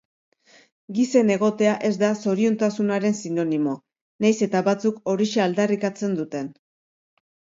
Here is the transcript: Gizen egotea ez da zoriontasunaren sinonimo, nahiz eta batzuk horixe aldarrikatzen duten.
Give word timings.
Gizen 0.99 1.27
egotea 1.33 1.73
ez 1.89 1.91
da 2.03 2.07
zoriontasunaren 2.23 3.17
sinonimo, 3.19 3.75
nahiz 4.25 4.33
eta 4.47 4.61
batzuk 4.69 4.97
horixe 5.13 5.43
aldarrikatzen 5.47 6.17
duten. 6.21 6.49